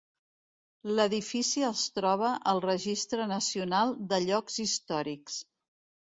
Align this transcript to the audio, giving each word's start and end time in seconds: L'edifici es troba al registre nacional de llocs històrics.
L'edifici 0.99 1.65
es 1.67 1.83
troba 1.97 2.31
al 2.51 2.61
registre 2.65 3.27
nacional 3.31 3.93
de 4.15 4.19
llocs 4.25 4.57
històrics. 4.65 5.37